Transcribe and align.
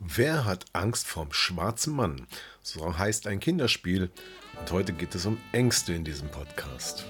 Wer 0.00 0.44
hat 0.44 0.66
Angst 0.74 1.08
vorm 1.08 1.32
schwarzen 1.32 1.92
Mann? 1.92 2.28
So 2.62 2.96
heißt 2.96 3.26
ein 3.26 3.40
Kinderspiel. 3.40 4.12
Und 4.60 4.70
heute 4.70 4.92
geht 4.92 5.16
es 5.16 5.26
um 5.26 5.38
Ängste 5.50 5.92
in 5.92 6.04
diesem 6.04 6.30
Podcast. 6.30 7.04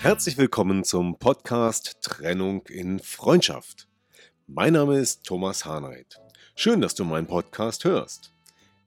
Herzlich 0.00 0.38
willkommen 0.38 0.82
zum 0.82 1.18
Podcast 1.18 1.98
Trennung 2.00 2.62
in 2.68 3.00
Freundschaft. 3.00 3.86
Mein 4.46 4.72
Name 4.72 4.98
ist 4.98 5.24
Thomas 5.24 5.66
Harnight. 5.66 6.20
Schön, 6.54 6.80
dass 6.80 6.94
du 6.94 7.04
meinen 7.04 7.26
Podcast 7.26 7.84
hörst. 7.84 8.32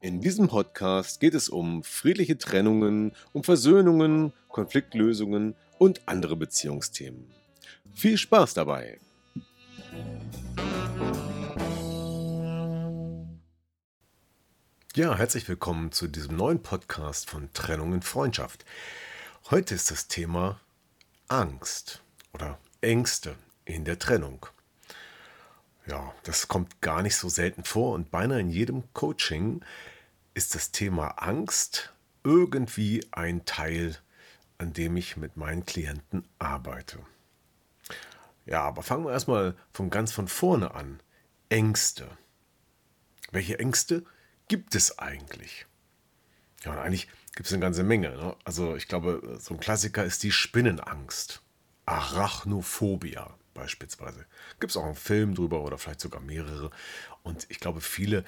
In 0.01 0.21
diesem 0.21 0.47
Podcast 0.47 1.19
geht 1.19 1.35
es 1.35 1.49
um 1.49 1.83
friedliche 1.83 2.39
Trennungen, 2.39 3.11
um 3.31 3.43
Versöhnungen, 3.43 4.33
Konfliktlösungen 4.47 5.55
und 5.77 6.01
andere 6.07 6.35
Beziehungsthemen. 6.35 7.29
Viel 7.93 8.17
Spaß 8.17 8.55
dabei! 8.55 8.99
Ja, 14.95 15.15
herzlich 15.15 15.47
willkommen 15.47 15.91
zu 15.91 16.07
diesem 16.07 16.35
neuen 16.35 16.63
Podcast 16.63 17.29
von 17.29 17.53
Trennung 17.53 17.93
in 17.93 18.01
Freundschaft. 18.01 18.65
Heute 19.51 19.75
ist 19.75 19.91
das 19.91 20.07
Thema 20.07 20.59
Angst 21.27 22.01
oder 22.33 22.57
Ängste 22.81 23.35
in 23.65 23.85
der 23.85 23.99
Trennung. 23.99 24.47
Ja, 25.85 26.11
das 26.23 26.47
kommt 26.47 26.81
gar 26.81 27.03
nicht 27.03 27.15
so 27.17 27.29
selten 27.29 27.65
vor 27.65 27.93
und 27.93 28.09
beinahe 28.09 28.39
in 28.39 28.49
jedem 28.49 28.91
Coaching 28.93 29.63
ist 30.33 30.55
das 30.55 30.71
Thema 30.71 31.09
Angst 31.19 31.93
irgendwie 32.23 33.05
ein 33.11 33.45
Teil, 33.45 33.95
an 34.57 34.73
dem 34.73 34.97
ich 34.97 35.17
mit 35.17 35.37
meinen 35.37 35.67
Klienten 35.67 36.27
arbeite. 36.39 36.97
Ja, 38.47 38.63
aber 38.63 38.81
fangen 38.81 39.05
wir 39.05 39.11
erstmal 39.11 39.55
von 39.71 39.91
ganz 39.91 40.11
von 40.11 40.27
vorne 40.27 40.73
an. 40.73 40.99
Ängste. 41.49 42.09
Welche 43.31 43.59
Ängste 43.59 44.03
gibt 44.49 44.75
es 44.75 44.99
eigentlich? 44.99 45.65
Ja, 46.65 46.73
und 46.73 46.79
eigentlich 46.79 47.07
gibt 47.35 47.47
es 47.47 47.53
eine 47.53 47.61
ganze 47.61 47.83
Menge. 47.83 48.09
Ne? 48.09 48.35
Also 48.43 48.75
ich 48.75 48.89
glaube, 48.89 49.37
so 49.39 49.53
ein 49.53 49.61
Klassiker 49.61 50.03
ist 50.03 50.23
die 50.23 50.33
Spinnenangst. 50.33 51.41
Arachnophobia 51.85 53.33
beispielsweise. 53.53 54.25
Gibt 54.59 54.71
es 54.71 54.77
auch 54.77 54.85
einen 54.85 54.95
Film 54.95 55.35
drüber 55.35 55.61
oder 55.61 55.77
vielleicht 55.77 56.01
sogar 56.01 56.21
mehrere. 56.21 56.71
Und 57.23 57.47
ich 57.49 57.59
glaube, 57.59 57.81
viele 57.81 58.25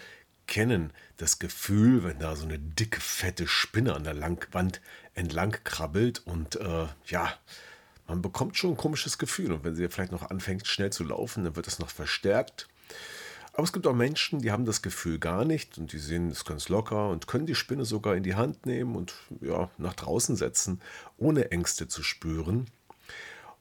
kennen 0.48 0.92
das 1.18 1.40
Gefühl, 1.40 2.04
wenn 2.04 2.20
da 2.20 2.36
so 2.36 2.46
eine 2.46 2.60
dicke, 2.60 3.00
fette 3.00 3.48
Spinne 3.48 3.94
an 3.94 4.04
der 4.04 4.14
Langwand 4.14 4.82
entlang 5.14 5.56
krabbelt 5.64 6.20
und 6.26 6.56
äh, 6.56 6.88
ja, 7.06 7.34
man 8.08 8.22
bekommt 8.22 8.58
schon 8.58 8.72
ein 8.72 8.78
komisches 8.78 9.18
Gefühl. 9.18 9.54
Und 9.54 9.64
wenn 9.64 9.76
sie 9.76 9.88
vielleicht 9.88 10.12
noch 10.12 10.30
anfängt, 10.30 10.68
schnell 10.68 10.92
zu 10.92 11.04
laufen, 11.04 11.46
dann 11.46 11.56
wird 11.56 11.68
das 11.68 11.80
noch 11.80 11.90
verstärkt. 11.90 12.68
Aber 13.54 13.64
es 13.64 13.74
gibt 13.74 13.86
auch 13.86 13.94
Menschen, 13.94 14.40
die 14.40 14.52
haben 14.52 14.66
das 14.66 14.82
Gefühl 14.82 15.20
gar 15.20 15.44
nicht 15.44 15.78
und 15.78 15.92
die 15.92 16.00
sehen 16.00 16.30
es 16.30 16.46
ganz 16.46 16.70
locker 16.70 17.10
und 17.10 17.28
können 17.28 17.46
die 17.46 17.56
Spinne 17.56 17.84
sogar 17.84 18.16
in 18.16 18.24
die 18.24 18.36
Hand 18.36 18.66
nehmen 18.66 18.96
und 18.96 19.14
ja, 19.42 19.70
nach 19.78 19.94
draußen 19.94 20.36
setzen, 20.38 20.82
ohne 21.18 21.52
Ängste 21.52 21.88
zu 21.88 22.02
spüren. 22.02 22.68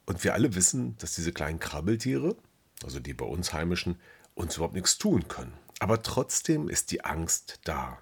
Und 0.05 0.23
wir 0.23 0.33
alle 0.33 0.55
wissen, 0.55 0.97
dass 0.97 1.15
diese 1.15 1.33
kleinen 1.33 1.59
Krabbeltiere, 1.59 2.35
also 2.83 2.99
die 2.99 3.13
bei 3.13 3.25
uns 3.25 3.53
heimischen, 3.53 3.99
uns 4.33 4.55
überhaupt 4.55 4.75
nichts 4.75 4.97
tun 4.97 5.27
können. 5.27 5.53
Aber 5.79 6.01
trotzdem 6.01 6.69
ist 6.69 6.91
die 6.91 7.03
Angst 7.03 7.59
da. 7.65 7.99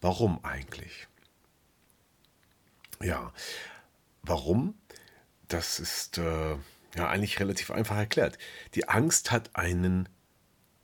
Warum 0.00 0.44
eigentlich? 0.44 1.06
Ja, 3.00 3.32
warum? 4.22 4.74
Das 5.46 5.78
ist 5.78 6.18
äh, 6.18 6.56
ja 6.96 7.08
eigentlich 7.08 7.38
relativ 7.40 7.70
einfach 7.70 7.96
erklärt. 7.96 8.38
Die 8.74 8.88
Angst 8.88 9.30
hat 9.30 9.54
einen 9.54 10.08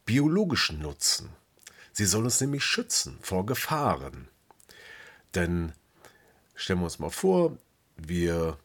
biologischen 0.05 0.81
Nutzen. 0.81 1.31
Sie 1.93 2.05
soll 2.05 2.25
uns 2.25 2.41
nämlich 2.41 2.65
schützen 2.65 3.19
vor 3.23 3.47
Gefahren. 3.47 4.29
Denn 5.35 5.73
stellen 6.55 6.81
wir 6.81 6.85
uns 6.85 6.99
mal 6.99 7.11
vor, 7.11 7.57
wir 7.97 8.59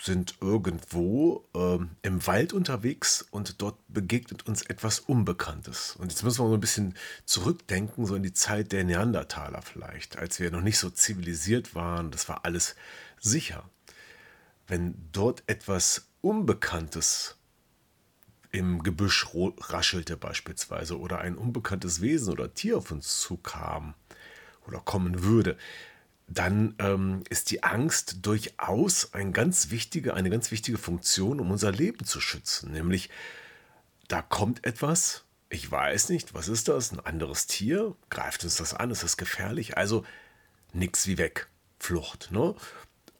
sind 0.00 0.34
irgendwo 0.40 1.44
ähm, 1.54 1.90
im 2.02 2.26
Wald 2.26 2.52
unterwegs 2.52 3.26
und 3.30 3.60
dort 3.60 3.76
begegnet 3.88 4.46
uns 4.46 4.62
etwas 4.62 5.00
Unbekanntes. 5.00 5.96
Und 5.96 6.12
jetzt 6.12 6.22
müssen 6.22 6.44
wir 6.44 6.48
so 6.48 6.54
ein 6.54 6.60
bisschen 6.60 6.94
zurückdenken, 7.24 8.06
so 8.06 8.14
in 8.14 8.22
die 8.22 8.32
Zeit 8.32 8.72
der 8.72 8.84
Neandertaler 8.84 9.62
vielleicht, 9.62 10.18
als 10.18 10.38
wir 10.38 10.50
noch 10.50 10.60
nicht 10.60 10.78
so 10.78 10.90
zivilisiert 10.90 11.74
waren, 11.74 12.10
das 12.10 12.28
war 12.28 12.44
alles 12.44 12.76
sicher. 13.20 13.68
Wenn 14.66 14.94
dort 15.12 15.42
etwas 15.46 16.06
Unbekanntes 16.20 17.35
im 18.56 18.82
Gebüsch 18.82 19.26
raschelte 19.34 20.16
beispielsweise 20.16 20.98
oder 20.98 21.18
ein 21.18 21.36
unbekanntes 21.36 22.00
Wesen 22.00 22.32
oder 22.32 22.54
Tier 22.54 22.78
auf 22.78 22.90
uns 22.90 23.20
zukam 23.20 23.92
oder 24.66 24.80
kommen 24.80 25.22
würde, 25.22 25.58
dann 26.26 26.74
ähm, 26.78 27.22
ist 27.28 27.50
die 27.50 27.62
Angst 27.62 28.24
durchaus 28.24 29.12
ein 29.12 29.34
ganz 29.34 29.70
wichtige, 29.70 30.14
eine 30.14 30.30
ganz 30.30 30.50
wichtige 30.50 30.78
Funktion, 30.78 31.38
um 31.38 31.50
unser 31.50 31.70
Leben 31.70 32.06
zu 32.06 32.18
schützen. 32.18 32.72
Nämlich, 32.72 33.10
da 34.08 34.22
kommt 34.22 34.64
etwas, 34.64 35.24
ich 35.50 35.70
weiß 35.70 36.08
nicht, 36.08 36.32
was 36.32 36.48
ist 36.48 36.68
das? 36.68 36.92
Ein 36.92 37.00
anderes 37.00 37.46
Tier? 37.46 37.94
Greift 38.08 38.42
uns 38.42 38.56
das 38.56 38.72
an? 38.72 38.90
Ist 38.90 39.02
das 39.02 39.18
gefährlich? 39.18 39.76
Also 39.76 40.02
nichts 40.72 41.06
wie 41.06 41.18
weg. 41.18 41.48
Flucht. 41.78 42.30
Ne? 42.32 42.54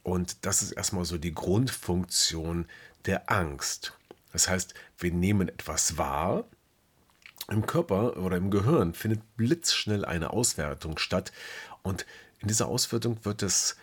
Und 0.03 0.47
das 0.47 0.63
ist 0.63 0.73
erstmal 0.73 1.05
so 1.05 1.19
die 1.19 1.35
Grundfunktion 1.35 2.67
der 3.05 3.31
Angst. 3.31 3.93
Das 4.37 4.51
heißt, 4.51 4.75
wir 4.99 5.13
nehmen 5.13 5.49
etwas 5.49 5.97
wahr. 5.97 6.45
Im 7.49 7.65
Körper 7.65 8.19
oder 8.19 8.37
im 8.37 8.51
Gehirn 8.51 8.93
findet 8.93 9.23
blitzschnell 9.39 10.05
eine 10.05 10.29
Auswertung 10.35 10.99
statt 10.99 11.33
und 11.83 12.05
in 12.41 12.49
dieser 12.49 12.69
Auswertung 12.69 13.25
wird 13.25 13.41
das 13.41 13.79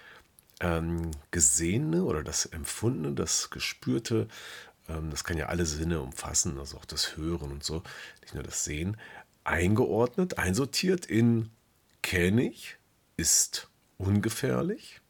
ähm, 0.60 1.10
Gesehene 1.32 2.04
oder 2.04 2.24
das 2.24 2.46
Empfundene, 2.46 3.16
das 3.16 3.50
Gespürte, 3.50 4.28
ähm, 4.88 5.10
das 5.10 5.24
kann 5.24 5.38
ja 5.38 5.48
alle 5.48 5.66
Sinne 5.66 6.02
umfassen, 6.02 6.60
also 6.60 6.78
auch 6.78 6.86
das 6.86 7.18
Hören 7.18 7.52
und 7.52 7.64
so, 7.64 7.82
nicht 8.22 8.36
nur 8.36 8.44
das 8.44 8.64
Sehen, 8.64 8.98
eingeordnet, 9.44 10.38
einsortiert 10.38 11.08
in 11.08 11.50
kenne 12.04 12.48
ich, 12.48 12.78
ist 13.18 13.70
ungefährlich, 13.98 15.02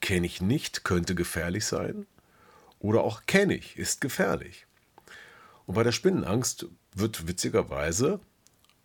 kenne 0.00 0.24
ich 0.24 0.40
nicht, 0.40 0.82
könnte 0.82 1.14
gefährlich 1.14 1.66
sein 1.66 2.06
oder 2.80 3.04
auch 3.04 3.22
kenne 3.26 3.54
ich, 3.54 3.78
ist 3.78 4.00
gefährlich. 4.00 4.66
Und 5.66 5.74
bei 5.76 5.84
der 5.84 5.92
Spinnenangst 5.92 6.66
wird 6.94 7.28
witzigerweise 7.28 8.18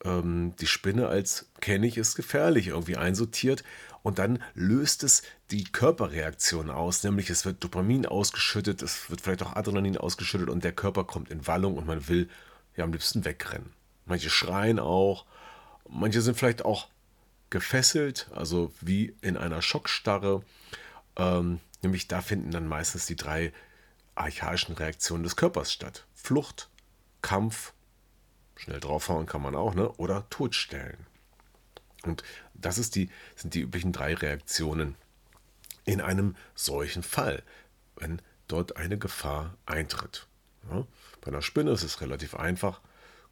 ähm, 0.03 0.53
die 0.59 0.67
Spinne 0.67 1.07
als 1.07 1.49
kenne 1.61 1.87
ich, 1.87 1.97
ist 1.97 2.15
gefährlich 2.15 2.67
irgendwie 2.67 2.97
einsortiert 2.97 3.63
und 4.03 4.19
dann 4.19 4.43
löst 4.53 5.03
es 5.03 5.23
die 5.49 5.63
Körperreaktion 5.63 6.69
aus, 6.69 7.03
nämlich 7.03 7.29
es 7.31 7.45
wird 7.45 7.63
Dopamin 7.63 8.05
ausgeschüttet, 8.05 8.83
es 8.83 9.09
wird 9.09 9.21
vielleicht 9.21 9.41
auch 9.41 9.55
Adrenalin 9.55 9.97
ausgeschüttet 9.97 10.49
und 10.49 10.63
der 10.63 10.73
Körper 10.73 11.05
kommt 11.05 11.31
in 11.31 11.47
Wallung 11.47 11.75
und 11.75 11.87
man 11.87 12.07
will 12.07 12.29
ja 12.75 12.83
am 12.83 12.91
liebsten 12.91 13.25
wegrennen. 13.25 13.73
Manche 14.05 14.29
schreien 14.29 14.77
auch, 14.77 15.25
manche 15.89 16.21
sind 16.21 16.37
vielleicht 16.37 16.65
auch 16.65 16.89
gefesselt, 17.49 18.29
also 18.35 18.71
wie 18.81 19.15
in 19.21 19.37
einer 19.37 19.61
Schockstarre. 19.61 20.43
Ähm, 21.15 21.59
nämlich 21.81 22.07
da 22.07 22.21
finden 22.21 22.51
dann 22.51 22.67
meistens 22.67 23.05
die 23.05 23.15
drei 23.15 23.53
archaischen 24.15 24.75
Reaktionen 24.75 25.23
des 25.23 25.35
Körpers 25.35 25.71
statt. 25.71 26.05
Flucht, 26.13 26.69
Kampf 27.21 27.73
Schnell 28.57 28.79
draufhauen 28.79 29.25
kann 29.25 29.41
man 29.41 29.55
auch, 29.55 29.75
ne? 29.75 29.91
Oder 29.93 30.29
totstellen. 30.29 31.05
Und 32.03 32.23
das 32.53 32.77
ist 32.77 32.95
die, 32.95 33.09
sind 33.35 33.53
die 33.53 33.61
üblichen 33.61 33.91
drei 33.91 34.13
Reaktionen 34.13 34.95
in 35.83 36.01
einem 36.01 36.35
solchen 36.53 37.03
Fall, 37.03 37.43
wenn 37.95 38.21
dort 38.47 38.77
eine 38.77 38.97
Gefahr 38.97 39.57
eintritt. 39.65 40.27
Ja? 40.69 40.85
Bei 41.21 41.27
einer 41.27 41.41
Spinne 41.41 41.71
ist 41.71 41.83
es 41.83 42.01
relativ 42.01 42.35
einfach. 42.35 42.79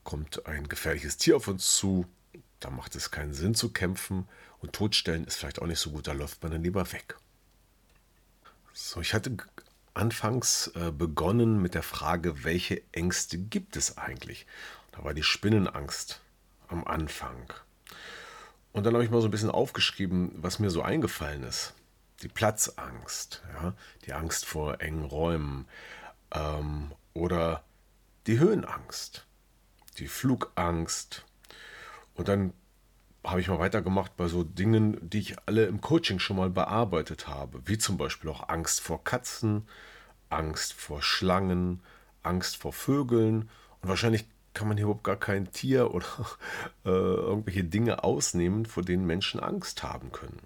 Kommt 0.04 0.46
ein 0.46 0.68
gefährliches 0.68 1.18
Tier 1.18 1.38
auf 1.38 1.48
uns 1.48 1.76
zu, 1.78 2.06
da 2.60 2.70
macht 2.70 2.96
es 2.96 3.12
keinen 3.12 3.34
Sinn 3.34 3.56
zu 3.56 3.72
kämpfen 3.72 4.28
und 4.60 4.74
totstellen 4.74 5.26
ist 5.26 5.38
vielleicht 5.38 5.62
auch 5.62 5.68
nicht 5.68 5.80
so 5.80 5.92
gut, 5.92 6.08
da 6.08 6.12
läuft 6.12 6.44
man 6.44 6.52
dann 6.52 6.64
lieber 6.64 6.92
weg. 6.92 7.18
So, 8.74 9.00
ich 9.02 9.14
hatte 9.14 9.38
anfangs 9.94 10.68
äh, 10.76 10.92
begonnen 10.92 11.62
mit 11.62 11.76
der 11.76 11.84
Frage, 11.84 12.44
welche 12.44 12.82
Ängste 12.92 13.38
gibt 13.38 13.76
es 13.76 13.98
eigentlich? 13.98 14.46
Da 14.92 15.04
war 15.04 15.14
die 15.14 15.24
Spinnenangst 15.24 16.22
am 16.68 16.86
Anfang. 16.86 17.52
Und 18.72 18.86
dann 18.86 18.94
habe 18.94 19.04
ich 19.04 19.12
mal 19.12 19.22
so 19.22 19.28
ein 19.28 19.32
bisschen 19.32 19.52
aufgeschrieben, 19.52 20.32
was 20.36 20.60
mir 20.60 20.72
so 20.72 20.82
eingefallen 20.82 21.44
ist. 21.44 21.74
Die 22.22 22.28
Platzangst, 22.28 23.44
ja, 23.54 23.74
die 24.06 24.14
Angst 24.14 24.46
vor 24.46 24.82
engen 24.82 25.06
Räumen 25.06 25.68
ähm, 26.32 26.92
oder 27.14 27.64
die 28.26 28.40
Höhenangst, 28.40 29.26
die 30.00 30.08
Flugangst. 30.08 31.26
Und 32.16 32.28
dann 32.28 32.54
habe 33.24 33.40
ich 33.40 33.48
mal 33.48 33.60
weitergemacht 33.60 34.18
bei 34.18 34.28
so 34.28 34.44
Dingen, 34.44 34.98
die 35.02 35.20
ich 35.20 35.36
alle 35.46 35.66
im 35.66 35.80
Coaching 35.80 36.20
schon 36.20 36.38
mal 36.38 36.50
bearbeitet 36.50 37.28
habe, 37.28 37.62
wie 37.66 37.78
zum 37.78 37.98
Beispiel 37.98 38.30
auch 38.30 38.50
Angst 38.50 38.82
vor 38.82 39.04
Katzen, 39.04 39.68
Angst 40.30 40.74
vor 40.74 41.02
Schlangen, 41.02 41.82
Angst 42.22 42.58
vor 42.58 42.74
Vögeln. 42.74 43.50
Und 43.82 43.90
wahrscheinlich 43.90 44.26
kann 44.54 44.68
man 44.68 44.78
hier 44.78 44.86
überhaupt 44.86 45.04
gar 45.04 45.16
kein 45.16 45.52
Tier 45.52 45.94
oder 45.94 46.06
äh, 46.86 46.90
irgendwelche 46.90 47.64
Dinge 47.64 48.04
ausnehmen, 48.04 48.66
vor 48.66 48.84
denen 48.84 49.06
Menschen 49.06 49.40
Angst 49.40 49.84
haben 49.84 50.12
können. 50.12 50.40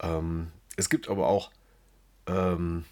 Ähm, 0.00 0.48
es 0.76 0.90
gibt 0.90 1.08
aber 1.08 1.28
auch 1.28 1.50
ähm, 2.26 2.84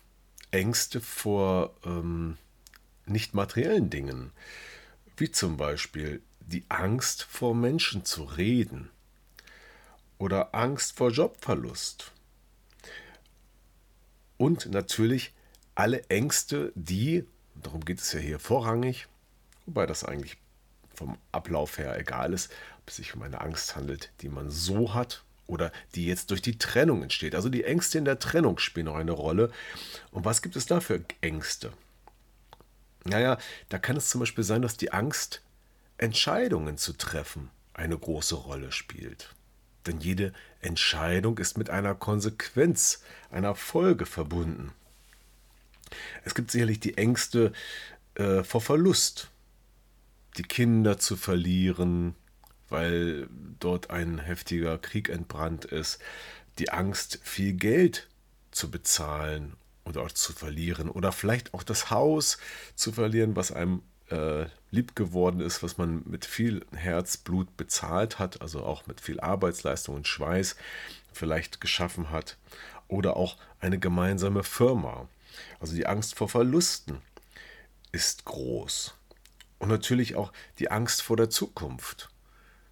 Ängste 0.52 1.00
vor 1.00 1.74
ähm, 1.84 2.36
nicht 3.06 3.34
materiellen 3.34 3.90
Dingen, 3.90 4.30
wie 5.16 5.30
zum 5.30 5.56
Beispiel 5.56 6.22
die 6.46 6.64
Angst 6.68 7.22
vor 7.24 7.54
Menschen 7.54 8.04
zu 8.04 8.24
reden 8.24 8.90
oder 10.18 10.54
Angst 10.54 10.96
vor 10.96 11.10
Jobverlust. 11.10 12.12
Und 14.36 14.66
natürlich 14.66 15.32
alle 15.74 16.02
Ängste, 16.08 16.72
die, 16.74 17.24
darum 17.54 17.84
geht 17.84 18.00
es 18.00 18.12
ja 18.12 18.20
hier 18.20 18.38
vorrangig, 18.38 19.08
wobei 19.66 19.86
das 19.86 20.04
eigentlich 20.04 20.36
vom 20.94 21.16
Ablauf 21.32 21.78
her 21.78 21.98
egal 21.98 22.32
ist, 22.32 22.52
ob 22.80 22.88
es 22.88 22.96
sich 22.96 23.14
um 23.14 23.22
eine 23.22 23.40
Angst 23.40 23.76
handelt, 23.76 24.12
die 24.20 24.28
man 24.28 24.50
so 24.50 24.94
hat 24.94 25.24
oder 25.46 25.72
die 25.94 26.06
jetzt 26.06 26.30
durch 26.30 26.42
die 26.42 26.58
Trennung 26.58 27.02
entsteht. 27.02 27.34
Also 27.34 27.48
die 27.48 27.64
Ängste 27.64 27.98
in 27.98 28.04
der 28.04 28.18
Trennung 28.18 28.58
spielen 28.58 28.88
auch 28.88 28.96
eine 28.96 29.12
Rolle. 29.12 29.50
Und 30.10 30.24
was 30.24 30.42
gibt 30.42 30.56
es 30.56 30.66
da 30.66 30.80
für 30.80 31.04
Ängste? 31.20 31.72
Naja, 33.04 33.38
da 33.68 33.78
kann 33.78 33.96
es 33.96 34.08
zum 34.08 34.20
Beispiel 34.20 34.44
sein, 34.44 34.62
dass 34.62 34.76
die 34.76 34.92
Angst 34.92 35.42
Entscheidungen 36.02 36.78
zu 36.78 36.94
treffen 36.94 37.50
eine 37.74 37.96
große 37.96 38.34
Rolle 38.34 38.72
spielt. 38.72 39.34
Denn 39.86 40.00
jede 40.00 40.32
Entscheidung 40.60 41.38
ist 41.38 41.56
mit 41.56 41.70
einer 41.70 41.94
Konsequenz, 41.94 43.02
einer 43.30 43.54
Folge 43.54 44.04
verbunden. 44.04 44.72
Es 46.24 46.34
gibt 46.34 46.50
sicherlich 46.50 46.80
die 46.80 46.98
Ängste 46.98 47.52
äh, 48.14 48.42
vor 48.42 48.60
Verlust, 48.60 49.30
die 50.36 50.42
Kinder 50.42 50.98
zu 50.98 51.16
verlieren, 51.16 52.16
weil 52.68 53.28
dort 53.60 53.90
ein 53.90 54.18
heftiger 54.18 54.78
Krieg 54.78 55.08
entbrannt 55.08 55.66
ist, 55.66 56.00
die 56.58 56.70
Angst, 56.70 57.20
viel 57.22 57.52
Geld 57.52 58.08
zu 58.50 58.72
bezahlen 58.72 59.54
oder 59.84 60.02
auch 60.02 60.12
zu 60.12 60.32
verlieren 60.32 60.88
oder 60.88 61.12
vielleicht 61.12 61.54
auch 61.54 61.62
das 61.62 61.90
Haus 61.90 62.38
zu 62.74 62.92
verlieren, 62.92 63.36
was 63.36 63.52
einem 63.52 63.82
äh, 64.12 64.46
lieb 64.70 64.94
geworden 64.94 65.40
ist, 65.40 65.62
was 65.62 65.78
man 65.78 66.02
mit 66.04 66.26
viel 66.26 66.64
Herzblut 66.74 67.56
bezahlt 67.56 68.18
hat, 68.18 68.42
also 68.42 68.62
auch 68.64 68.86
mit 68.86 69.00
viel 69.00 69.18
Arbeitsleistung 69.20 69.96
und 69.96 70.06
Schweiß 70.06 70.56
vielleicht 71.12 71.60
geschaffen 71.60 72.10
hat, 72.10 72.36
oder 72.88 73.16
auch 73.16 73.38
eine 73.60 73.78
gemeinsame 73.78 74.44
Firma. 74.44 75.08
Also 75.60 75.74
die 75.74 75.86
Angst 75.86 76.14
vor 76.14 76.28
Verlusten 76.28 77.00
ist 77.90 78.26
groß. 78.26 78.94
Und 79.58 79.68
natürlich 79.68 80.14
auch 80.14 80.32
die 80.58 80.70
Angst 80.70 81.02
vor 81.02 81.16
der 81.16 81.30
Zukunft. 81.30 82.10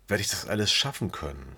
Werde 0.09 0.21
ich 0.21 0.29
das 0.29 0.47
alles 0.47 0.73
schaffen 0.73 1.11
können? 1.11 1.57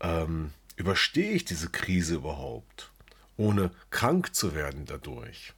Ähm, 0.00 0.52
überstehe 0.76 1.32
ich 1.32 1.44
diese 1.44 1.70
Krise 1.70 2.16
überhaupt, 2.16 2.92
ohne 3.36 3.70
krank 3.90 4.34
zu 4.34 4.54
werden 4.54 4.84
dadurch? 4.86 5.54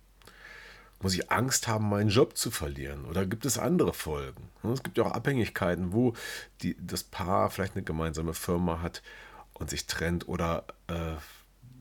Muss 1.00 1.14
ich 1.14 1.30
Angst 1.30 1.68
haben, 1.68 1.88
meinen 1.88 2.08
Job 2.08 2.36
zu 2.36 2.50
verlieren? 2.50 3.04
Oder 3.04 3.26
gibt 3.26 3.44
es 3.44 3.58
andere 3.58 3.92
Folgen? 3.92 4.48
Es 4.72 4.82
gibt 4.82 4.96
ja 4.96 5.04
auch 5.04 5.12
Abhängigkeiten, 5.12 5.92
wo 5.92 6.14
die, 6.62 6.76
das 6.80 7.04
Paar 7.04 7.50
vielleicht 7.50 7.74
eine 7.74 7.84
gemeinsame 7.84 8.34
Firma 8.34 8.80
hat 8.80 9.02
und 9.52 9.70
sich 9.70 9.86
trennt 9.86 10.26
oder 10.26 10.64
äh, 10.88 11.14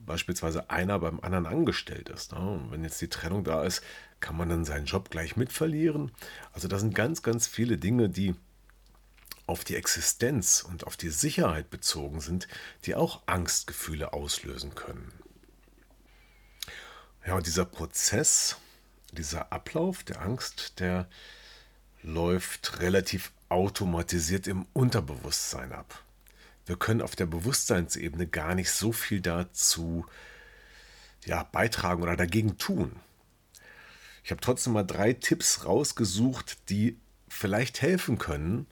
beispielsweise 0.04 0.70
einer 0.70 0.98
beim 0.98 1.20
anderen 1.20 1.46
angestellt 1.46 2.08
ist. 2.08 2.32
Ne? 2.32 2.38
Und 2.38 2.70
wenn 2.70 2.84
jetzt 2.84 3.00
die 3.00 3.08
Trennung 3.08 3.42
da 3.44 3.64
ist, 3.64 3.82
kann 4.20 4.36
man 4.36 4.48
dann 4.48 4.64
seinen 4.64 4.86
Job 4.86 5.10
gleich 5.10 5.36
mit 5.36 5.52
verlieren. 5.52 6.12
Also 6.52 6.68
da 6.68 6.78
sind 6.78 6.94
ganz, 6.94 7.22
ganz 7.22 7.46
viele 7.46 7.78
Dinge, 7.78 8.08
die 8.08 8.34
auf 9.46 9.64
die 9.64 9.76
Existenz 9.76 10.64
und 10.68 10.86
auf 10.86 10.96
die 10.96 11.10
Sicherheit 11.10 11.70
bezogen 11.70 12.20
sind, 12.20 12.48
die 12.84 12.94
auch 12.94 13.22
Angstgefühle 13.26 14.12
auslösen 14.12 14.74
können. 14.74 15.12
Ja, 17.26 17.34
und 17.34 17.46
dieser 17.46 17.64
Prozess, 17.64 18.56
dieser 19.16 19.52
Ablauf 19.52 20.04
der 20.04 20.22
Angst, 20.22 20.80
der 20.80 21.08
läuft 22.02 22.80
relativ 22.80 23.32
automatisiert 23.48 24.46
im 24.46 24.66
Unterbewusstsein 24.72 25.72
ab. 25.72 26.02
Wir 26.66 26.76
können 26.76 27.02
auf 27.02 27.16
der 27.16 27.26
Bewusstseinsebene 27.26 28.26
gar 28.26 28.54
nicht 28.54 28.70
so 28.70 28.92
viel 28.92 29.20
dazu 29.20 30.06
ja, 31.24 31.42
beitragen 31.44 32.02
oder 32.02 32.16
dagegen 32.16 32.58
tun. 32.58 32.96
Ich 34.24 34.30
habe 34.30 34.40
trotzdem 34.40 34.72
mal 34.72 34.84
drei 34.84 35.12
Tipps 35.12 35.64
rausgesucht, 35.64 36.68
die 36.68 36.98
vielleicht 37.28 37.82
helfen 37.82 38.18
können, 38.18 38.66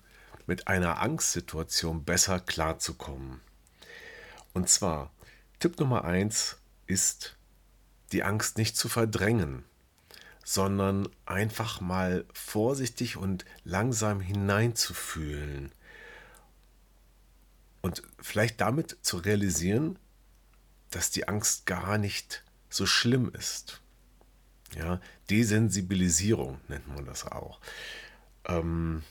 mit 0.47 0.69
einer 0.69 1.01
Angstsituation 1.01 2.05
besser 2.05 2.41
klarzukommen. 2.41 3.41
Und 4.53 4.69
zwar, 4.69 5.13
Tipp 5.59 5.79
Nummer 5.79 6.05
eins 6.05 6.59
ist, 6.87 7.37
die 8.13 8.23
Angst 8.23 8.59
nicht 8.59 8.77
zu 8.77 8.89
verdrängen 8.89 9.65
sondern 10.45 11.09
einfach 11.27 11.81
mal 11.81 12.27
vorsichtig 12.33 13.17
und 13.17 13.45
langsam 13.65 14.21
hineinzufühlen. 14.21 15.73
Und 17.81 18.03
vielleicht 18.21 18.61
damit 18.61 18.99
zu 19.03 19.17
realisieren, 19.19 19.99
dass 20.91 21.11
die 21.11 21.27
Angst 21.29 21.67
gar 21.67 21.99
nicht 21.99 22.45
so 22.69 22.87
schlimm 22.87 23.31
ist. 23.35 23.81
Ja, 24.77 25.01
Desensibilisierung 25.31 26.61
nennt 26.69 26.89
man 26.89 27.05
das 27.05 27.27
auch. 27.27 27.61
Ähm, 28.47 29.03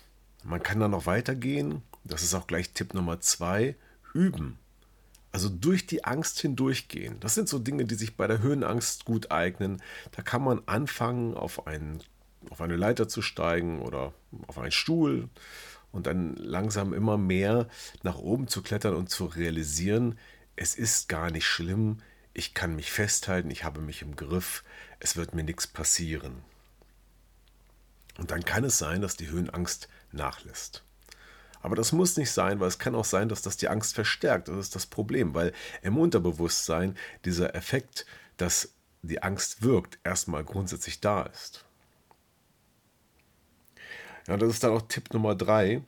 man 0.43 0.61
kann 0.61 0.79
da 0.79 0.87
noch 0.87 1.05
weitergehen. 1.05 1.81
Das 2.03 2.21
ist 2.21 2.33
auch 2.33 2.47
gleich 2.47 2.71
Tipp 2.71 2.93
Nummer 2.93 3.21
zwei. 3.21 3.75
Üben. 4.13 4.59
Also 5.33 5.49
durch 5.49 5.87
die 5.87 6.05
Angst 6.05 6.39
hindurchgehen. 6.39 7.19
Das 7.19 7.33
sind 7.33 7.49
so 7.49 7.59
Dinge, 7.59 7.85
die 7.85 7.95
sich 7.95 8.15
bei 8.15 8.27
der 8.27 8.39
Höhenangst 8.39 9.03
gut 9.03 9.31
eignen. 9.31 9.81
Da 10.11 10.21
kann 10.21 10.43
man 10.43 10.61
anfangen, 10.67 11.33
auf, 11.33 11.67
einen, 11.67 12.01
auf 12.49 12.61
eine 12.61 12.75
Leiter 12.75 13.09
zu 13.09 13.21
steigen 13.21 13.81
oder 13.81 14.13
auf 14.47 14.59
einen 14.59 14.71
Stuhl 14.71 15.27
und 15.91 16.07
dann 16.07 16.35
langsam 16.35 16.93
immer 16.93 17.17
mehr 17.17 17.67
nach 18.03 18.17
oben 18.17 18.47
zu 18.47 18.61
klettern 18.61 18.95
und 18.95 19.09
zu 19.09 19.25
realisieren, 19.25 20.19
es 20.55 20.75
ist 20.75 21.09
gar 21.09 21.31
nicht 21.31 21.45
schlimm, 21.45 21.97
ich 22.33 22.53
kann 22.53 22.75
mich 22.75 22.91
festhalten, 22.91 23.51
ich 23.51 23.63
habe 23.63 23.81
mich 23.81 24.01
im 24.01 24.15
Griff, 24.15 24.63
es 24.99 25.15
wird 25.15 25.33
mir 25.33 25.43
nichts 25.43 25.67
passieren. 25.67 26.43
Und 28.17 28.31
dann 28.31 28.45
kann 28.45 28.63
es 28.63 28.77
sein, 28.77 29.01
dass 29.01 29.17
die 29.17 29.29
Höhenangst 29.29 29.87
nachlässt. 30.11 30.83
Aber 31.63 31.77
das 31.77 31.93
muss 31.93 32.17
nicht 32.17 32.29
sein, 32.29 32.59
weil 32.59 32.67
es 32.67 32.77
kann 32.77 32.93
auch 32.93 33.05
sein, 33.05 33.29
dass 33.29 33.41
das 33.41 33.55
die 33.55 33.69
Angst 33.69 33.95
verstärkt. 33.95 34.49
Das 34.49 34.57
ist 34.57 34.75
das 34.75 34.85
Problem, 34.85 35.33
weil 35.33 35.53
im 35.81 35.97
Unterbewusstsein 35.97 36.97
dieser 37.23 37.55
Effekt, 37.55 38.05
dass 38.35 38.73
die 39.01 39.23
Angst 39.23 39.63
wirkt, 39.63 39.97
erstmal 40.03 40.43
grundsätzlich 40.43 40.99
da 40.99 41.23
ist. 41.23 41.63
Ja, 44.27 44.35
das 44.35 44.49
ist 44.49 44.63
dann 44.63 44.71
auch 44.71 44.83
Tipp 44.83 45.13
Nummer 45.13 45.35
drei. 45.35 45.81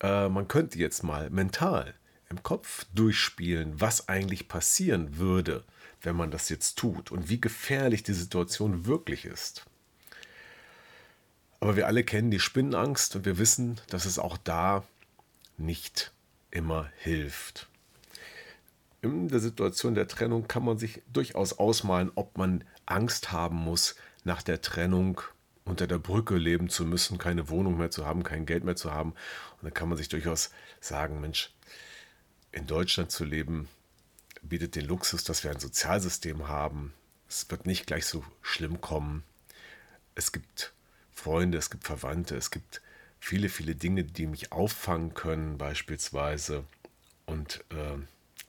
Äh, 0.00 0.28
man 0.28 0.48
könnte 0.48 0.78
jetzt 0.78 1.04
mal 1.04 1.30
mental 1.30 1.94
im 2.28 2.42
Kopf 2.42 2.84
durchspielen, 2.92 3.80
was 3.80 4.08
eigentlich 4.08 4.48
passieren 4.48 5.16
würde, 5.16 5.62
wenn 6.02 6.16
man 6.16 6.32
das 6.32 6.48
jetzt 6.48 6.76
tut 6.76 7.12
und 7.12 7.28
wie 7.28 7.40
gefährlich 7.40 8.02
die 8.02 8.14
Situation 8.14 8.86
wirklich 8.86 9.26
ist. 9.26 9.64
Aber 11.60 11.76
wir 11.76 11.86
alle 11.86 12.02
kennen 12.02 12.32
die 12.32 12.40
Spinnenangst 12.40 13.14
und 13.14 13.24
wir 13.24 13.38
wissen, 13.38 13.80
dass 13.88 14.06
es 14.06 14.18
auch 14.18 14.36
da 14.36 14.84
nicht 15.56 16.12
immer 16.50 16.90
hilft. 16.98 17.68
In 19.02 19.28
der 19.28 19.40
Situation 19.40 19.94
der 19.94 20.08
Trennung 20.08 20.48
kann 20.48 20.64
man 20.64 20.78
sich 20.78 21.02
durchaus 21.12 21.52
ausmalen, 21.52 22.10
ob 22.14 22.38
man 22.38 22.64
Angst 22.86 23.32
haben 23.32 23.56
muss, 23.56 23.96
nach 24.24 24.42
der 24.42 24.62
Trennung 24.62 25.20
unter 25.64 25.86
der 25.86 25.98
Brücke 25.98 26.36
leben 26.36 26.68
zu 26.68 26.84
müssen, 26.84 27.18
keine 27.18 27.48
Wohnung 27.48 27.76
mehr 27.76 27.90
zu 27.90 28.06
haben, 28.06 28.22
kein 28.22 28.46
Geld 28.46 28.64
mehr 28.64 28.76
zu 28.76 28.92
haben. 28.92 29.10
Und 29.10 29.64
dann 29.64 29.74
kann 29.74 29.88
man 29.88 29.98
sich 29.98 30.08
durchaus 30.08 30.50
sagen, 30.80 31.20
Mensch, 31.20 31.50
in 32.52 32.66
Deutschland 32.66 33.10
zu 33.10 33.24
leben 33.24 33.68
bietet 34.42 34.76
den 34.76 34.86
Luxus, 34.86 35.24
dass 35.24 35.42
wir 35.42 35.50
ein 35.50 35.60
Sozialsystem 35.60 36.48
haben. 36.48 36.92
Es 37.28 37.50
wird 37.50 37.66
nicht 37.66 37.86
gleich 37.86 38.06
so 38.06 38.24
schlimm 38.42 38.80
kommen. 38.80 39.24
Es 40.14 40.32
gibt 40.32 40.72
Freunde, 41.12 41.58
es 41.58 41.70
gibt 41.70 41.84
Verwandte, 41.84 42.36
es 42.36 42.50
gibt 42.50 42.80
viele, 43.24 43.48
viele 43.48 43.74
Dinge, 43.74 44.04
die 44.04 44.26
mich 44.26 44.52
auffangen 44.52 45.14
können, 45.14 45.56
beispielsweise. 45.56 46.64
Und 47.24 47.64
äh, 47.70 47.96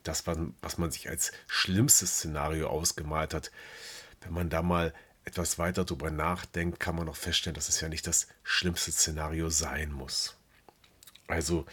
das, 0.04 0.26
was 0.28 0.78
man 0.78 0.92
sich 0.92 1.10
als 1.10 1.32
schlimmstes 1.48 2.18
Szenario 2.18 2.68
ausgemalt 2.68 3.34
hat, 3.34 3.52
wenn 4.22 4.34
man 4.34 4.50
da 4.50 4.62
mal 4.62 4.94
etwas 5.24 5.58
weiter 5.58 5.86
darüber 5.86 6.12
nachdenkt, 6.12 6.80
kann 6.80 6.96
man 6.96 7.08
auch 7.08 7.16
feststellen, 7.16 7.56
dass 7.56 7.70
es 7.70 7.80
ja 7.80 7.88
nicht 7.88 8.06
das 8.06 8.28
schlimmste 8.44 8.92
Szenario 8.92 9.50
sein 9.50 9.94
muss. 9.94 10.36
Also 11.28 11.66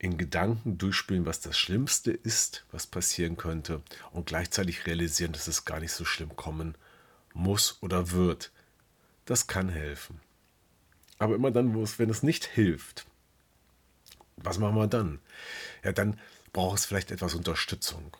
in 0.00 0.18
Gedanken 0.18 0.78
durchspielen, 0.78 1.26
was 1.26 1.40
das 1.40 1.56
Schlimmste 1.56 2.10
ist, 2.10 2.66
was 2.72 2.88
passieren 2.88 3.36
könnte 3.36 3.82
und 4.10 4.26
gleichzeitig 4.26 4.84
realisieren, 4.84 5.32
dass 5.32 5.46
es 5.46 5.64
gar 5.64 5.78
nicht 5.78 5.92
so 5.92 6.04
schlimm 6.04 6.34
kommen 6.34 6.76
muss 7.34 7.78
oder 7.82 8.10
wird. 8.10 8.50
Das 9.26 9.46
kann 9.46 9.68
helfen. 9.68 10.20
Aber 11.18 11.34
immer 11.34 11.50
dann, 11.50 11.74
wenn 11.74 12.10
es 12.10 12.22
nicht 12.22 12.44
hilft, 12.44 13.06
was 14.36 14.58
machen 14.58 14.76
wir 14.76 14.86
dann? 14.86 15.20
Ja, 15.82 15.92
dann 15.92 16.18
braucht 16.52 16.78
es 16.78 16.86
vielleicht 16.86 17.10
etwas 17.10 17.34
Unterstützung. 17.34 18.16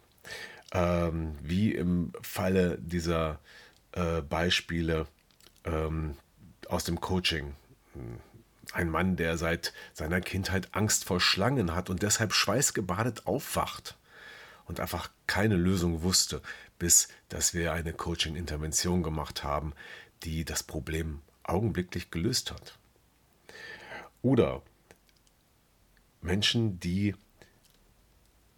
Ähm, 0.73 1.37
wie 1.43 1.73
im 1.73 2.13
Falle 2.21 2.79
dieser 2.79 3.41
äh, 3.93 4.21
Beispiele 4.23 5.07
ähm, 5.65 6.17
aus 6.69 6.85
dem 6.85 7.01
Coaching. 7.01 7.55
Ein 8.73 8.91
Mann, 8.91 9.17
der 9.17 9.39
seit 9.39 9.73
seiner 9.95 10.21
Kindheit 10.21 10.69
Angst 10.73 11.05
vor 11.05 11.21
Schlangen 11.21 11.75
hat 11.75 11.89
und 11.89 12.03
deshalb 12.03 12.35
schweißgebadet 12.35 13.27
aufwacht 13.27 13.97
und 14.67 14.81
einfach 14.81 15.11
keine 15.27 15.57
Lösung 15.57 16.03
wusste, 16.03 16.43
bis 16.79 17.09
dass 17.31 17.55
wir 17.55 17.73
eine 17.73 17.93
Coaching-Intervention 17.93 19.03
gemacht 19.03 19.43
haben, 19.43 19.73
die 20.23 20.45
das 20.45 20.63
Problem 20.63 21.23
augenblicklich 21.43 22.11
gelöst 22.11 22.53
hat. 22.53 22.78
Oder 24.23 24.63
Menschen, 26.21 26.81
die 26.81 27.15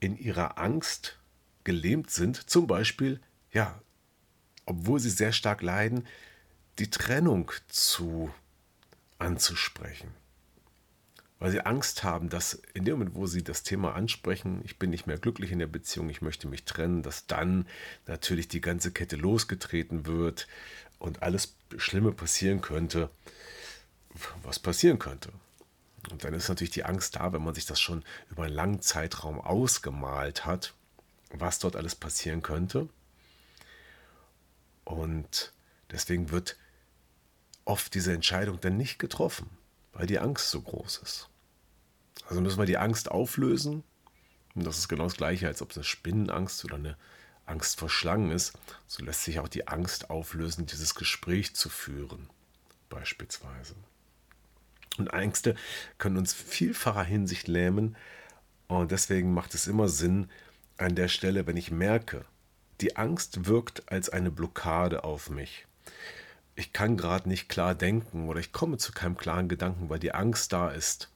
in 0.00 0.16
ihrer 0.16 0.58
Angst 0.58 1.18
gelähmt 1.64 2.10
sind, 2.10 2.48
zum 2.48 2.66
Beispiel, 2.66 3.20
ja, 3.52 3.80
obwohl 4.64 4.98
sie 5.00 5.10
sehr 5.10 5.32
stark 5.32 5.62
leiden, 5.62 6.06
die 6.78 6.90
Trennung 6.90 7.52
zu 7.68 8.32
anzusprechen. 9.18 10.08
Weil 11.38 11.50
sie 11.50 11.60
Angst 11.60 12.04
haben, 12.04 12.28
dass 12.28 12.54
in 12.74 12.84
dem 12.84 12.98
Moment, 12.98 13.14
wo 13.14 13.26
sie 13.26 13.42
das 13.42 13.62
Thema 13.62 13.94
ansprechen, 13.94 14.60
ich 14.64 14.78
bin 14.78 14.90
nicht 14.90 15.06
mehr 15.06 15.18
glücklich 15.18 15.52
in 15.52 15.58
der 15.58 15.66
Beziehung, 15.66 16.10
ich 16.10 16.22
möchte 16.22 16.48
mich 16.48 16.64
trennen, 16.64 17.02
dass 17.02 17.26
dann 17.26 17.66
natürlich 18.06 18.48
die 18.48 18.60
ganze 18.60 18.92
Kette 18.92 19.16
losgetreten 19.16 20.06
wird 20.06 20.46
und 20.98 21.22
alles 21.22 21.56
Schlimme 21.76 22.12
passieren 22.12 22.60
könnte, 22.60 23.10
was 24.42 24.58
passieren 24.58 24.98
könnte. 24.98 25.30
Und 26.10 26.24
dann 26.24 26.34
ist 26.34 26.48
natürlich 26.48 26.70
die 26.70 26.84
Angst 26.84 27.16
da, 27.16 27.32
wenn 27.32 27.44
man 27.44 27.54
sich 27.54 27.66
das 27.66 27.80
schon 27.80 28.04
über 28.30 28.44
einen 28.44 28.54
langen 28.54 28.80
Zeitraum 28.80 29.40
ausgemalt 29.40 30.46
hat, 30.46 30.74
was 31.30 31.58
dort 31.58 31.76
alles 31.76 31.94
passieren 31.94 32.42
könnte. 32.42 32.88
Und 34.84 35.52
deswegen 35.90 36.30
wird 36.30 36.56
oft 37.64 37.94
diese 37.94 38.12
Entscheidung 38.12 38.60
dann 38.60 38.76
nicht 38.76 38.98
getroffen, 38.98 39.50
weil 39.92 40.06
die 40.06 40.18
Angst 40.18 40.50
so 40.50 40.62
groß 40.62 40.98
ist. 41.04 41.28
Also 42.28 42.40
müssen 42.40 42.58
wir 42.58 42.66
die 42.66 42.78
Angst 42.78 43.10
auflösen. 43.10 43.84
Und 44.54 44.64
das 44.64 44.78
ist 44.78 44.88
genau 44.88 45.04
das 45.04 45.16
Gleiche, 45.16 45.46
als 45.46 45.62
ob 45.62 45.70
es 45.70 45.76
eine 45.76 45.84
Spinnenangst 45.84 46.64
oder 46.64 46.76
eine 46.76 46.96
Angst 47.46 47.78
vor 47.78 47.90
Schlangen 47.90 48.30
ist. 48.30 48.52
So 48.86 49.04
lässt 49.04 49.24
sich 49.24 49.38
auch 49.38 49.48
die 49.48 49.68
Angst 49.68 50.10
auflösen, 50.10 50.66
dieses 50.66 50.94
Gespräch 50.94 51.54
zu 51.54 51.68
führen, 51.68 52.28
beispielsweise. 52.88 53.74
Und 54.98 55.08
Ängste 55.08 55.54
können 55.98 56.16
uns 56.16 56.32
vielfacher 56.32 57.04
Hinsicht 57.04 57.48
lähmen. 57.48 57.96
Und 58.68 58.90
deswegen 58.90 59.32
macht 59.32 59.54
es 59.54 59.66
immer 59.66 59.88
Sinn, 59.88 60.28
an 60.76 60.94
der 60.94 61.08
Stelle, 61.08 61.46
wenn 61.46 61.56
ich 61.56 61.70
merke, 61.70 62.24
die 62.80 62.96
Angst 62.96 63.46
wirkt 63.46 63.90
als 63.92 64.08
eine 64.08 64.30
Blockade 64.30 65.04
auf 65.04 65.28
mich. 65.28 65.66
Ich 66.56 66.72
kann 66.72 66.96
gerade 66.96 67.28
nicht 67.28 67.48
klar 67.48 67.74
denken 67.74 68.28
oder 68.28 68.40
ich 68.40 68.52
komme 68.52 68.78
zu 68.78 68.92
keinem 68.92 69.16
klaren 69.16 69.48
Gedanken, 69.48 69.88
weil 69.88 69.98
die 69.98 70.12
Angst 70.12 70.52
da 70.52 70.70
ist. 70.70 71.10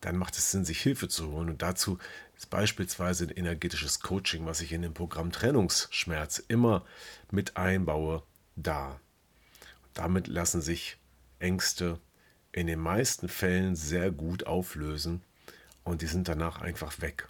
Dann 0.00 0.16
macht 0.16 0.36
es 0.36 0.50
Sinn, 0.50 0.64
sich 0.64 0.80
Hilfe 0.80 1.08
zu 1.08 1.30
holen. 1.30 1.50
Und 1.50 1.62
dazu 1.62 1.98
ist 2.36 2.48
beispielsweise 2.50 3.24
ein 3.24 3.30
energetisches 3.30 4.00
Coaching, 4.00 4.46
was 4.46 4.60
ich 4.60 4.72
in 4.72 4.82
dem 4.82 4.94
Programm 4.94 5.30
Trennungsschmerz 5.30 6.38
immer 6.48 6.84
mit 7.30 7.56
einbaue, 7.56 8.22
da. 8.56 8.98
Damit 9.94 10.26
lassen 10.26 10.62
sich 10.62 10.96
Ängste 11.38 11.98
in 12.52 12.66
den 12.66 12.80
meisten 12.80 13.28
Fällen 13.28 13.76
sehr 13.76 14.10
gut 14.10 14.46
auflösen 14.46 15.22
und 15.84 16.02
die 16.02 16.06
sind 16.06 16.28
danach 16.28 16.60
einfach 16.60 17.00
weg. 17.00 17.28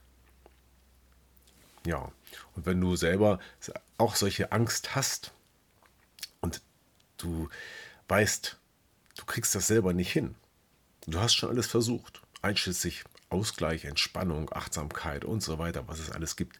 Ja, 1.86 2.10
und 2.54 2.66
wenn 2.66 2.80
du 2.80 2.96
selber 2.96 3.38
auch 3.98 4.16
solche 4.16 4.52
Angst 4.52 4.94
hast 4.94 5.32
und 6.40 6.60
du 7.16 7.48
weißt, 8.08 8.58
du 9.16 9.24
kriegst 9.24 9.54
das 9.54 9.66
selber 9.66 9.92
nicht 9.92 10.12
hin, 10.12 10.34
du 11.06 11.20
hast 11.20 11.34
schon 11.34 11.50
alles 11.50 11.66
versucht, 11.66 12.22
einschließlich 12.42 13.04
Ausgleich, 13.30 13.84
Entspannung, 13.84 14.52
Achtsamkeit 14.52 15.24
und 15.24 15.42
so 15.42 15.58
weiter, 15.58 15.86
was 15.86 16.00
es 16.00 16.10
alles 16.10 16.36
gibt, 16.36 16.58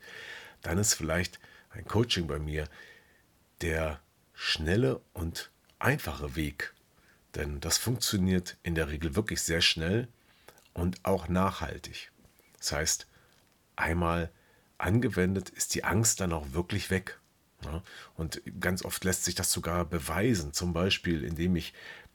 dann 0.62 0.78
ist 0.78 0.94
vielleicht 0.94 1.40
ein 1.70 1.84
Coaching 1.84 2.26
bei 2.26 2.38
mir 2.38 2.68
der 3.60 4.00
schnelle 4.32 5.00
und 5.12 5.50
einfache 5.78 6.36
Weg 6.36 6.72
denn 7.34 7.60
das 7.60 7.78
funktioniert 7.78 8.56
in 8.62 8.75
der 8.75 8.88
Regel 8.88 9.14
wirklich 9.14 9.42
sehr 9.42 9.60
schnell 9.60 10.08
und 10.75 11.04
auch 11.04 11.28
nachhaltig. 11.28 12.10
Das 12.58 12.72
heißt, 12.72 13.06
einmal 13.76 14.30
angewendet 14.78 15.50
ist 15.50 15.75
die 15.75 15.84
Angst 15.84 16.20
dann 16.20 16.32
auch 16.32 16.52
wirklich 16.52 16.90
weg. 16.90 17.18
Und 18.16 18.40
ganz 18.58 18.84
oft 18.84 19.04
lässt 19.04 19.25
sich 19.25 19.34
das 19.34 19.52
sogar 19.52 19.84
beweisen, 19.84 20.54
zum 20.54 20.72
Beispiel 20.72 21.22
indem 21.25 21.56
ich 21.56 21.75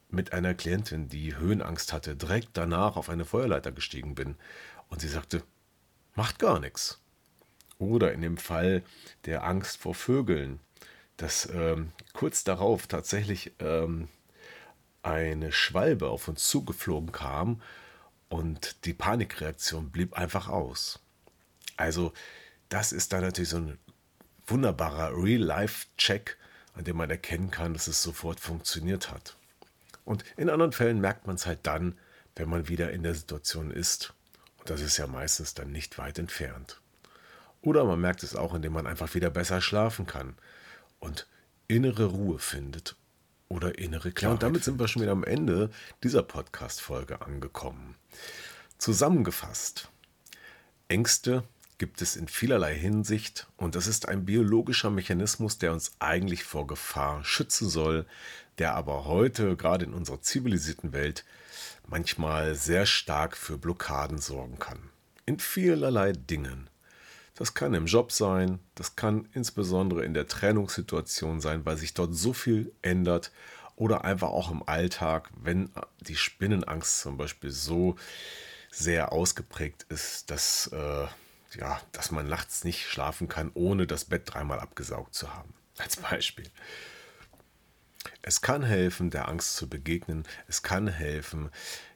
mit 0.09 0.33
einer 0.33 0.53
Klientin, 0.53 1.09
die 1.09 1.35
Höhenangst 1.35 1.93
hatte, 1.93 2.15
direkt 2.15 2.49
danach 2.53 2.95
auf 2.95 3.09
eine 3.09 3.25
Feuerleiter 3.25 3.71
gestiegen 3.71 4.15
bin 4.15 4.35
und 4.89 5.01
sie 5.01 5.07
sagte, 5.07 5.43
macht 6.15 6.39
gar 6.39 6.59
nichts. 6.59 6.99
Oder 7.77 8.13
in 8.13 8.21
dem 8.21 8.37
Fall 8.37 8.83
der 9.25 9.43
Angst 9.43 9.77
vor 9.77 9.93
Vögeln, 9.93 10.59
dass 11.17 11.49
ähm, 11.53 11.91
kurz 12.13 12.43
darauf 12.43 12.87
tatsächlich 12.87 13.51
ähm, 13.59 14.07
eine 15.05 15.51
Schwalbe 15.51 16.09
auf 16.09 16.27
uns 16.27 16.47
zugeflogen 16.47 17.11
kam 17.11 17.61
und 18.27 18.85
die 18.85 18.93
Panikreaktion 18.93 19.91
blieb 19.91 20.13
einfach 20.17 20.47
aus. 20.47 20.99
Also 21.77 22.11
das 22.69 22.91
ist 22.91 23.13
dann 23.13 23.21
natürlich 23.21 23.49
so 23.49 23.57
ein 23.57 23.77
wunderbarer 24.47 25.11
Real-Life-Check, 25.15 26.37
an 26.73 26.85
dem 26.85 26.97
man 26.97 27.11
erkennen 27.11 27.51
kann, 27.51 27.73
dass 27.73 27.87
es 27.87 28.01
sofort 28.01 28.39
funktioniert 28.39 29.11
hat. 29.11 29.37
Und 30.05 30.25
in 30.37 30.49
anderen 30.49 30.71
Fällen 30.71 30.99
merkt 30.99 31.27
man 31.27 31.35
es 31.35 31.45
halt 31.45 31.59
dann, 31.63 31.97
wenn 32.35 32.49
man 32.49 32.67
wieder 32.67 32.91
in 32.91 33.03
der 33.03 33.13
Situation 33.13 33.71
ist. 33.71 34.13
Und 34.57 34.71
das 34.71 34.81
ist 34.81 34.97
ja 34.97 35.07
meistens 35.07 35.53
dann 35.53 35.71
nicht 35.71 35.97
weit 35.99 36.17
entfernt. 36.17 36.81
Oder 37.61 37.85
man 37.85 38.01
merkt 38.01 38.23
es 38.23 38.35
auch, 38.35 38.53
indem 38.55 38.73
man 38.73 38.87
einfach 38.87 39.13
wieder 39.13 39.29
besser 39.29 39.61
schlafen 39.61 40.07
kann 40.07 40.35
und 40.99 41.27
innere 41.67 42.05
Ruhe 42.05 42.39
findet 42.39 42.95
oder 43.47 43.77
innere 43.77 44.11
Klarheit. 44.11 44.21
Ja, 44.23 44.31
und 44.31 44.43
damit 44.43 44.63
sind 44.63 44.79
wir 44.79 44.87
schon 44.87 45.01
wieder 45.01 45.11
am 45.11 45.23
Ende 45.23 45.69
dieser 46.03 46.23
Podcast-Folge 46.23 47.21
angekommen. 47.21 47.95
Zusammengefasst: 48.77 49.89
Ängste 50.87 51.43
gibt 51.77 52.01
es 52.01 52.15
in 52.15 52.27
vielerlei 52.27 52.75
Hinsicht 52.75 53.47
und 53.57 53.75
das 53.75 53.87
ist 53.87 54.07
ein 54.07 54.25
biologischer 54.25 54.89
Mechanismus, 54.89 55.57
der 55.57 55.73
uns 55.73 55.93
eigentlich 55.99 56.43
vor 56.43 56.67
Gefahr 56.67 57.23
schützen 57.23 57.69
soll, 57.69 58.05
der 58.57 58.75
aber 58.75 59.05
heute, 59.05 59.55
gerade 59.57 59.85
in 59.85 59.93
unserer 59.93 60.21
zivilisierten 60.21 60.93
Welt, 60.93 61.25
manchmal 61.87 62.55
sehr 62.55 62.85
stark 62.85 63.35
für 63.35 63.57
Blockaden 63.57 64.19
sorgen 64.19 64.59
kann. 64.59 64.89
In 65.25 65.39
vielerlei 65.39 66.13
Dingen. 66.13 66.69
Das 67.35 67.53
kann 67.53 67.73
im 67.73 67.85
Job 67.85 68.13
sein, 68.13 68.59
das 68.75 68.95
kann 68.95 69.27
insbesondere 69.33 70.05
in 70.05 70.13
der 70.13 70.27
Trennungssituation 70.27 71.41
sein, 71.41 71.65
weil 71.65 71.77
sich 71.77 71.93
dort 71.93 72.15
so 72.15 72.31
viel 72.31 72.71
ändert 72.81 73.31
oder 73.75 74.05
einfach 74.05 74.29
auch 74.29 74.49
im 74.51 74.67
Alltag, 74.67 75.29
wenn 75.35 75.69
die 75.99 76.15
Spinnenangst 76.15 77.01
zum 77.01 77.17
Beispiel 77.17 77.51
so 77.51 77.97
sehr 78.71 79.11
ausgeprägt 79.11 79.85
ist, 79.89 80.31
dass, 80.31 80.67
äh, 80.67 81.07
ja, 81.57 81.81
dass 81.91 82.11
man 82.11 82.27
nachts 82.27 82.63
nicht 82.63 82.87
schlafen 82.87 83.27
kann, 83.27 83.51
ohne 83.53 83.85
das 83.85 84.05
Bett 84.05 84.23
dreimal 84.25 84.59
abgesaugt 84.59 85.13
zu 85.13 85.33
haben. 85.33 85.53
Als 85.77 85.97
Beispiel. 85.97 86.49
Es 88.21 88.41
kann 88.41 88.63
helfen, 88.63 89.09
der 89.09 89.27
Angst 89.27 89.55
zu 89.57 89.67
begegnen. 89.67 90.23
Es 90.47 90.63
kann 90.63 90.87
helfen, 90.87 91.49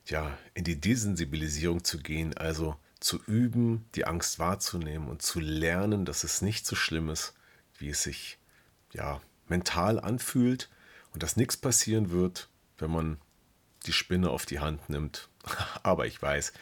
ja, 0.06 0.38
in 0.54 0.66
die 0.66 0.80
Desensibilisierung 0.80 1.84
zu 1.84 2.00
gehen, 2.00 2.36
also 2.36 2.76
zu 3.00 3.22
üben, 3.26 3.86
die 3.96 4.06
Angst 4.06 4.40
wahrzunehmen 4.40 5.08
und 5.08 5.22
zu 5.22 5.40
lernen, 5.40 6.06
dass 6.06 6.24
es 6.24 6.42
nicht 6.42 6.66
so 6.66 6.76
schlimm 6.76 7.10
ist, 7.10 7.34
wie 7.78 7.90
es 7.90 8.04
sich 8.04 8.38
ja 8.92 9.22
mental 9.48 10.00
anfühlt 10.00 10.70
und 11.14 11.24
dass 11.24 11.38
nichts 11.38 11.58
passieren 11.58 12.12
wird, 12.12 12.50
wenn 12.78 12.92
man 12.92 13.18
die 13.86 13.94
Spinne 13.94 14.30
auf 14.30 14.46
die 14.46 14.60
Hand 14.60 14.90
nimmt. 14.90 15.30
Aber 15.84 16.06
ich 16.06 16.22
weiß, 16.22 16.54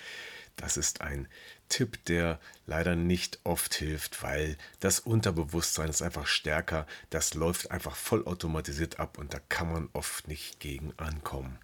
das 0.56 0.77
ist 0.77 1.01
ein 1.01 1.27
Tipp, 1.70 2.03
der 2.06 2.39
leider 2.65 2.96
nicht 2.96 3.39
oft 3.44 3.74
hilft, 3.74 4.24
weil 4.24 4.58
das 4.79 5.00
Unterbewusstsein 5.00 5.89
ist 5.89 6.01
einfach 6.01 6.27
stärker. 6.27 6.88
Das 7.10 7.34
läuft 7.34 7.72
einfach 7.72 7.96
vollautomatisiert 7.96 9.00
ab 9.00 9.17
und 9.17 9.34
da 9.34 9.39
kann 9.50 9.72
man 9.72 9.89
oft 9.94 10.27
nicht 10.27 10.60
gegen 10.60 10.94
ankommen. 10.98 11.60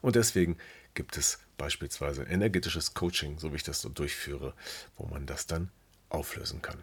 Und 0.00 0.16
deswegen 0.16 0.58
gibt 0.94 1.16
es 1.16 1.38
beispielsweise 1.62 2.24
energetisches 2.24 2.92
Coaching, 2.92 3.38
so 3.38 3.52
wie 3.52 3.56
ich 3.56 3.62
das 3.62 3.80
so 3.80 3.88
durchführe, 3.88 4.52
wo 4.96 5.06
man 5.06 5.26
das 5.26 5.46
dann 5.46 5.70
auflösen 6.08 6.60
kann. 6.60 6.82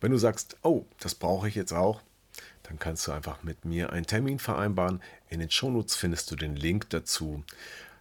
Wenn 0.00 0.10
du 0.10 0.18
sagst, 0.18 0.56
oh, 0.64 0.86
das 0.98 1.14
brauche 1.14 1.46
ich 1.46 1.54
jetzt 1.54 1.72
auch, 1.72 2.02
dann 2.64 2.80
kannst 2.80 3.06
du 3.06 3.12
einfach 3.12 3.44
mit 3.44 3.64
mir 3.64 3.92
einen 3.92 4.04
Termin 4.04 4.40
vereinbaren. 4.40 5.00
In 5.28 5.38
den 5.38 5.52
Shownotes 5.52 5.94
findest 5.94 6.28
du 6.32 6.34
den 6.34 6.56
Link 6.56 6.90
dazu. 6.90 7.44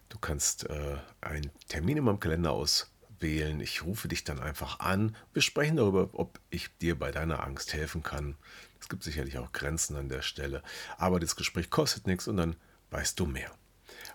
Du 0.10 0.17
kannst 0.17 0.67
äh, 0.72 0.98
einen 1.22 1.51
Termin 1.67 1.98
in 1.98 2.03
meinem 2.05 2.20
Kalender 2.20 2.51
auswählen. 2.51 3.60
Ich 3.60 3.84
rufe 3.84 4.08
dich 4.08 4.24
dann 4.24 4.39
einfach 4.39 4.79
an. 4.79 5.15
Wir 5.34 5.43
sprechen 5.43 5.75
darüber, 5.75 6.10
ob 6.13 6.39
ich 6.50 6.75
dir 6.79 6.98
bei 6.98 7.12
deiner 7.12 7.43
Angst 7.43 7.74
helfen 7.74 8.01
kann. 8.01 8.38
Es 8.79 8.89
gibt 8.89 9.03
sicherlich 9.03 9.38
auch 9.38 9.51
Grenzen 9.51 9.96
an 9.98 10.10
der 10.10 10.24
Stelle. 10.24 10.63
Aber 10.98 11.20
das 11.20 11.36
Gespräch 11.36 11.70
kostet 11.70 12.08
nichts 12.08 12.27
und 12.27 12.38
dann 12.38 12.55
weißt 12.89 13.20
du 13.20 13.27
mehr. 13.27 13.51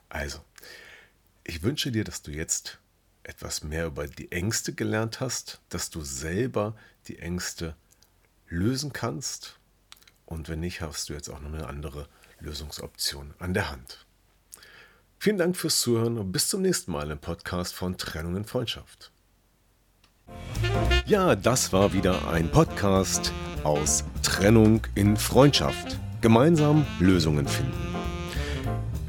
Also, 0.09 0.41
ich 1.47 1.63
wünsche 1.63 1.93
dir, 1.93 2.05
dass 2.05 2.23
du 2.23 2.33
jetzt 2.33 2.79
etwas 3.23 3.63
mehr 3.63 3.87
über 3.87 4.07
die 4.07 4.33
Ängste 4.33 4.73
gelernt 4.73 5.21
hast, 5.21 5.61
dass 5.69 5.91
du 5.91 6.03
selber 6.03 6.75
die 7.07 7.19
Ängste 7.19 7.77
lösen 8.49 8.93
kannst. 8.93 9.59
Und 10.25 10.49
wenn 10.49 10.61
nicht, 10.61 10.81
hast 10.81 11.09
du 11.09 11.13
jetzt 11.13 11.29
auch 11.29 11.41
noch 11.41 11.53
eine 11.53 11.67
andere 11.67 12.09
Lösungsoption 12.41 13.35
an 13.39 13.55
der 13.55 13.71
Hand. 13.71 14.07
Vielen 15.19 15.39
Dank 15.39 15.57
fürs 15.57 15.81
Zuhören 15.81 16.19
und 16.19 16.33
bis 16.33 16.49
zum 16.49 16.63
nächsten 16.63 16.93
Mal 16.93 17.11
im 17.11 17.19
Podcast 17.19 17.75
von 17.75 17.97
Trennung 17.97 18.37
in 18.37 18.45
Freundschaft. 18.45 19.13
Ja, 21.07 21.37
das 21.37 21.73
war 21.73 21.93
wieder 21.93 22.29
ein 22.29 22.51
Podcast 22.51 23.33
aus 23.63 24.05
Trennung 24.23 24.83
in 24.97 25.17
Freundschaft. 25.17 25.99
Gemeinsam 26.21 26.85
Lösungen 26.99 27.47
finden. 27.47 27.73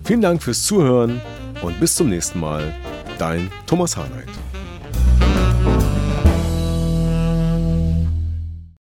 Vielen 0.03 0.21
Dank 0.21 0.43
fürs 0.43 0.63
Zuhören 0.63 1.19
und 1.61 1.79
bis 1.79 1.95
zum 1.95 2.09
nächsten 2.09 2.39
Mal. 2.39 2.73
Dein 3.17 3.49
Thomas 3.65 3.97
Harnight. 3.97 4.29